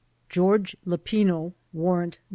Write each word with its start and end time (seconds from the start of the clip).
George 0.29 0.75
Lapeno 0.83 1.53
(Warrant 1.73 2.17
No. 2.17 2.23